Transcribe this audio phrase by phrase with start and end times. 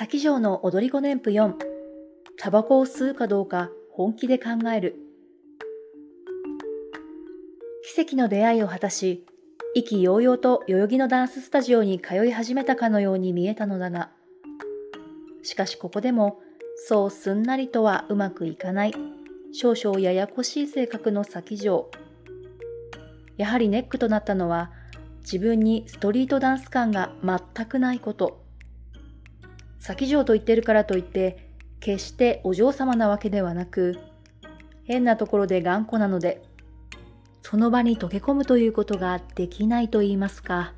[0.00, 1.52] 先城の踊り子年譜4、
[2.38, 4.96] タバコを吸うかどうか本気で考える。
[7.94, 9.26] 奇跡の出会いを果たし、
[9.74, 14.10] 意気揚々と代々木のダンススタジオに通い始めたかのように見えたのだが、
[15.42, 16.40] しかしここでも、
[16.76, 18.94] そうすんなりとはうまくいかない、
[19.52, 21.90] 少々ややこしい性格の先城。
[23.36, 24.70] やはりネックとなったのは、
[25.20, 28.39] 自分にストリートダンス感が全くないこと。
[29.80, 31.48] 先城と言ってるからといって、
[31.80, 33.98] 決してお嬢様なわけではなく、
[34.84, 36.42] 変なところで頑固なので、
[37.42, 40.74] その場に溶け込むということができないと言いますか。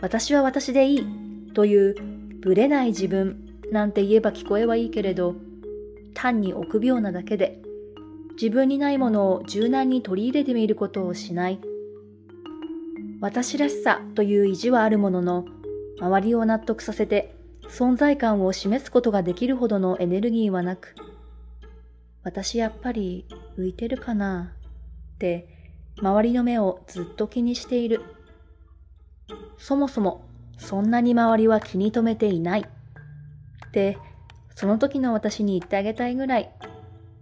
[0.00, 1.94] 私は私でいいという
[2.40, 5.36] ぶれない自分なんて言えば聞こえはいいけれど、
[6.14, 7.60] 単に臆病なだけで、
[8.32, 11.60] 自分にないものを柔軟に取り入れてみることをしない。
[13.20, 15.44] 私らしさという意地はあるものの、
[16.00, 17.34] 周りを納得させて
[17.68, 20.94] 存在感を示すことができるほどのエネルギーはなく、
[22.22, 23.26] 私やっぱり
[23.58, 24.54] 浮いてるかな
[25.14, 25.48] って
[26.00, 28.02] 周りの目をずっと気にしている。
[29.58, 30.24] そもそも
[30.58, 32.60] そんなに周りは気に留めていない。
[32.60, 33.98] って、
[34.54, 36.50] その時の私に言ってあげたいぐらい、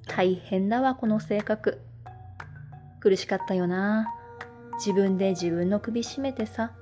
[0.07, 1.81] 大変だわこの性格。
[3.01, 4.09] 苦しかったよな。
[4.75, 6.73] 自分で自分の首絞めてさ。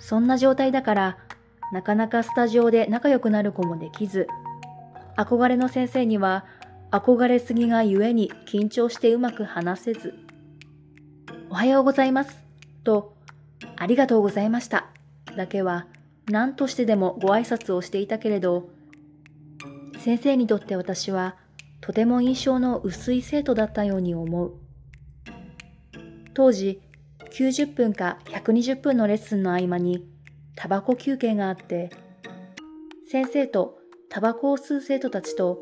[0.00, 1.18] そんな状態だから、
[1.72, 4.26] なかなかスタジオで仲良くなる子もできず、
[5.16, 6.44] 憧れの先生には
[6.90, 10.14] 憧れすぎがゆえに緊張してうまく話せず、
[11.50, 12.38] おはようございます
[12.84, 13.14] と、
[13.76, 14.86] ありがとうございました
[15.36, 15.86] だけは
[16.30, 18.70] 何としてでもご挨拶をしていたけれど、
[19.98, 21.36] 先生にとって私は
[21.80, 24.54] とても印象の薄い生徒だったように思う。
[26.34, 26.80] 当時、
[27.32, 30.06] 90分か120分のレッスンの合間に、
[30.60, 31.88] タバコ休憩があって、
[33.08, 33.78] 先生と
[34.08, 35.60] タバコを吸う生徒たちと、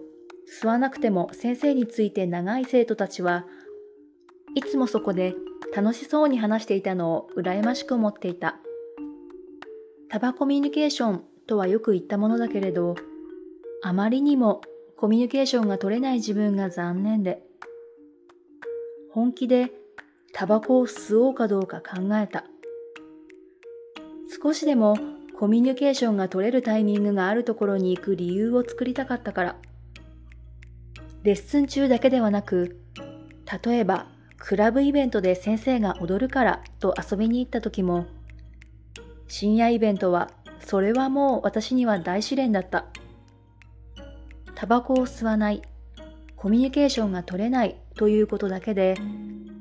[0.63, 3.45] 吸わなくても先生について長い生徒たちは、
[4.55, 5.35] いつもそこで
[5.77, 8.57] 楽しそうに話していたのを羨ましく思っていた。
[10.09, 12.95] タバコミュニケーションとはよく言ったものだけれど、
[13.83, 14.63] あまりにも
[14.97, 17.43] コミュニケーションが取れない自分が残念で、
[19.13, 19.73] 本気で
[20.33, 22.47] タバコを吸おうかどうか考えた。
[24.43, 24.99] 少しでも
[25.39, 29.57] コミュニケーションが取れるタイミングがあるところに行く理由を作りたかったから。
[31.23, 32.79] レッスン中だけではなく、
[33.65, 34.07] 例えば
[34.39, 38.07] クラブイベントで先生が踊るからと遊びに行った時も、
[39.27, 40.31] 深夜イベントは
[40.61, 42.87] それはもう私には大試練だった。
[44.55, 45.63] タバコを吸わない、
[46.37, 48.97] コミュニケーションが取れないということだけで、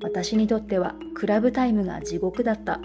[0.02, 2.80] 私にとってはクラブタイムが地獄だった。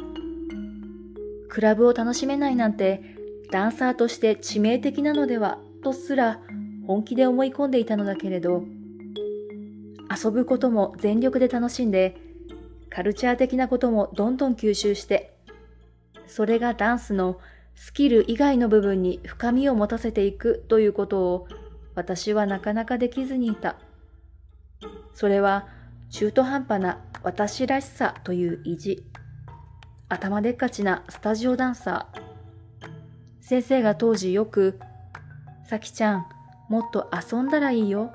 [1.51, 3.03] クラブを楽しめないなんて
[3.51, 6.41] ダンサーとして致命的なのではとすら
[6.87, 8.65] 本気で思い込んでいたのだけれど、
[10.11, 12.17] 遊ぶことも全力で楽しんで、
[12.89, 15.37] カルチャー的なこともどんどん吸収して、
[16.27, 17.39] それがダンスの
[17.75, 21.49] スキル以外の部分に深みを持たせていくということを
[21.95, 23.77] 私はなかなかできずにいた。
[25.15, 25.69] それは
[26.11, 29.05] 中途半端な私らしさという意地。
[30.13, 32.21] 頭でっかちなスタジオダンサー。
[33.41, 34.81] 先生が当時よく、
[35.65, 36.27] さきちゃん、
[36.69, 38.13] もっと遊んだらいいよ、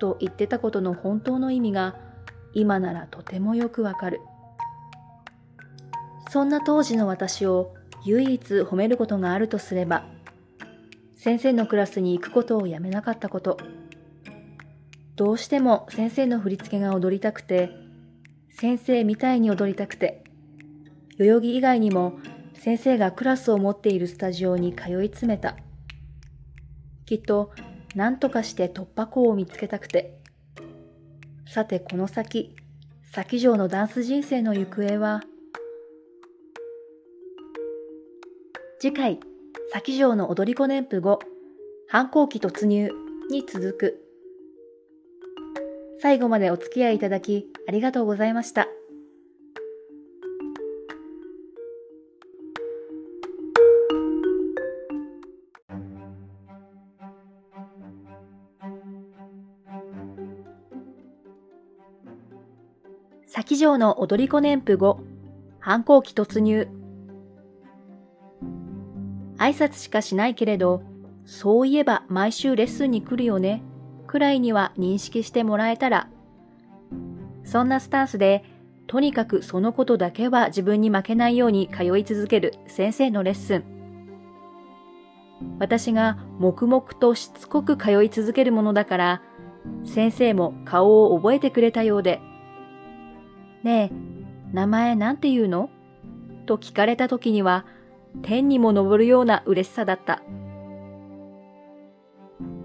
[0.00, 1.94] と言ってたことの本当の意味が、
[2.54, 4.20] 今ならとてもよくわかる。
[6.28, 7.72] そんな当時の私を
[8.04, 10.04] 唯一褒めることがあるとすれば、
[11.14, 13.58] 先生のクラスに行くことをやめなかったこと。
[15.14, 17.70] どうしても先生の振り付けが踊りたくて、
[18.50, 20.21] 先生みたいに踊りたくて、
[21.18, 22.18] 代々木以外にも
[22.54, 25.56] 先生がクラスを持っているスタジオに通い詰めた。
[27.06, 27.50] きっと
[27.94, 30.18] 何とかして突破口を見つけたくて。
[31.46, 32.56] さてこの先、
[33.12, 35.22] 先城のダンス人生の行方は、
[38.78, 39.20] 次回、
[39.72, 41.18] 先城の踊り子年譜後、
[41.88, 42.90] 反抗期突入
[43.30, 44.08] に続く。
[46.00, 48.66] 最後までお付き合いいただきありがとうございました。
[63.34, 65.00] 先城の踊り子年譜後、
[65.58, 66.68] 反抗期突入。
[69.38, 70.82] 挨拶しかしないけれど、
[71.24, 73.62] そういえば毎週レッスンに来るよね。
[74.06, 76.10] くらいには認識してもらえたら、
[77.42, 78.44] そんなスタンスで、
[78.86, 83.64] とにかくそのことだけは自分に負けないように通い続ける先生のレッスン。
[85.58, 89.22] 私が黙々としつこく通い続けるものだから、
[89.86, 92.20] 先生も顔を覚えてくれたようで、
[93.62, 93.94] ねえ、
[94.52, 95.70] 名前なんて言うの？
[96.46, 97.64] と聞かれた時には、
[98.22, 100.22] 天にも昇るような嬉しさだった。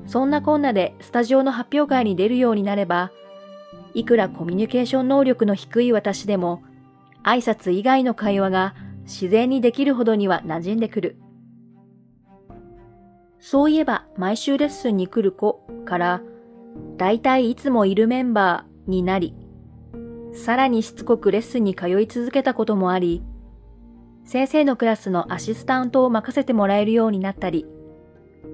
[0.07, 3.11] そんなこんなでスタジオの発表会に出るようになれば、
[3.93, 6.63] いくらコミュニケーション能力の低い私でも、
[7.23, 8.73] 挨拶以外の会話が
[9.03, 11.17] 自然にできるほどには馴染んでくる。
[13.39, 16.21] そういえば毎週レッスンに来る子から、
[16.97, 19.35] だいたいいつもいるメンバーになり、
[20.37, 23.23] さらにしつこくレッスンに通い続けたこともあり、
[24.23, 27.65] 先生のクラスのアシスタントを任せてもらえるようになったり、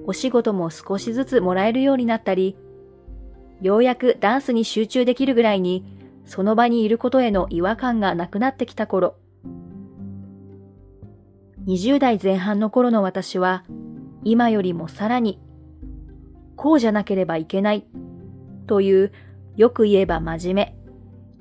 [0.06, 2.56] お仕事も少しずつもらえるようになったり、
[3.60, 5.84] ようやくダンスに集中できるぐらいに、
[6.24, 9.16] その場にいることへの違和感がなくなってきた頃、
[11.66, 13.62] 20代前半の頃の私は、
[14.22, 15.38] 今よりもさらに、
[16.56, 17.86] こうじゃなければいけない、
[18.66, 19.12] という、
[19.56, 20.73] よく言えば真面目。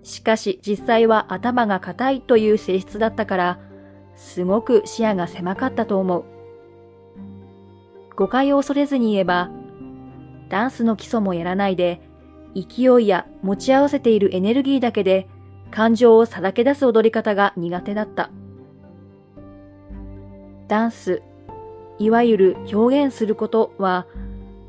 [0.03, 3.59] しかし実際は頭が硬いという性質だったから、
[4.15, 6.23] すごく視野が狭かったと思う。
[8.15, 9.49] 誤解を恐れずに言えば、
[10.49, 12.01] ダンスの基礎もやらないで、
[12.53, 15.27] 勢いや持ち合わせているエネルギーだけで
[15.71, 18.29] 感情をさらけ出す踊り方が苦手だった。
[20.67, 21.23] ダンス、
[21.97, 24.05] いわゆる表現することは、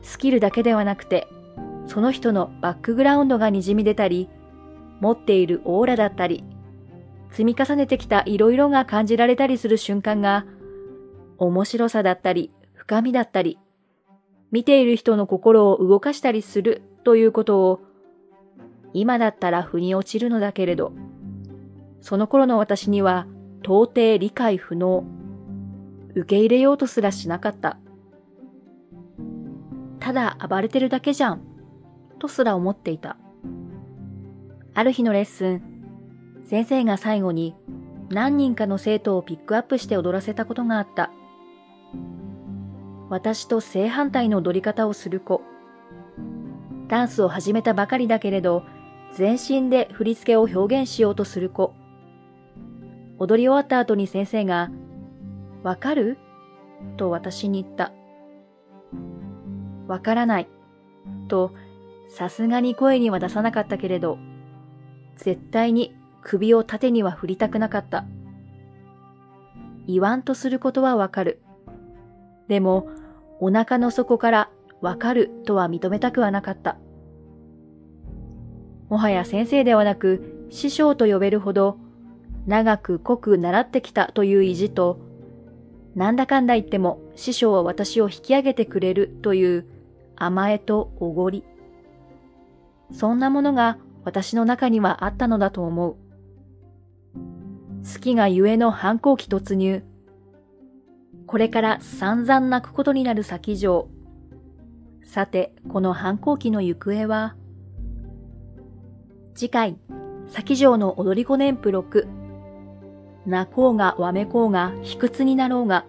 [0.02, 1.26] スキルだけではなくて、
[1.86, 4.28] その人のバックグラウンドが滲み出たり、
[5.04, 6.44] 持っているオーラだったり、
[7.30, 10.46] 積み重ねてきた色々が感じられたりする瞬間が、
[11.36, 13.58] 面白さだったり、深みだったり、
[14.50, 17.80] 見ている人の心を動かしたりするということを、
[18.94, 20.94] 今だったら腑に落ちるのだけれど、
[22.00, 23.26] その頃の私には
[23.62, 25.04] 到底理解不能、
[26.14, 27.78] 受け入れようとすらしなかった。
[30.00, 31.42] ただ暴れてるだけじゃん、
[32.18, 33.18] とすら思っていた。
[34.76, 35.62] ある日のレッスン、
[36.44, 37.54] 先生が最後に
[38.10, 41.12] 何人かの生徒をピックアップして踊らせたことがあった。
[43.08, 45.42] 私と正反対の踊り方をする子。
[46.88, 48.64] ダンスを始めたばかりだけれど、
[49.12, 51.72] 全身で振り付けを表現しようとする子。
[53.18, 54.72] 踊り終わった後に先生が、
[55.62, 56.18] わかる？
[56.96, 57.92] と私に言った。
[59.86, 60.48] わからない。
[61.28, 61.52] と、
[62.08, 64.18] さすがに声には出さなかったけれど、
[65.16, 68.04] 絶対に首を縦には振りたくなかった。
[69.86, 71.42] 言わんとすることはわかる。
[72.48, 72.88] でも、
[73.40, 74.50] お腹の底から
[74.80, 76.78] わかるとは認めたくはなかった。
[78.88, 81.78] もはや先生ではなく師匠と呼べるほど
[82.46, 84.98] 長く濃く習ってきたという意地と、
[85.94, 89.66] なんだかんだ言っても師匠は私を引き上げてくれるという
[90.16, 91.44] 甘えとおごり。
[92.92, 95.96] そんなものが私の中にはあったのだと思う。
[97.92, 99.82] 好きがゆえの反抗期突入。
[101.26, 103.88] これから散々泣くことになる先城。
[105.02, 107.36] さて、この反抗期の行方は、
[109.34, 109.78] 次回、
[110.28, 112.06] 先城の踊り子年譜6。
[113.26, 115.84] 泣こうがわめこうが卑屈になろうが、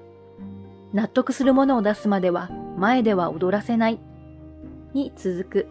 [0.93, 3.99] 納得するものを出すまでは前では踊らせない。
[4.93, 5.67] に続く。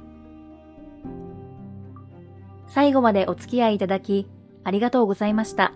[2.66, 4.26] 最後までお付き合いいただき、
[4.64, 5.72] ありがとうございました。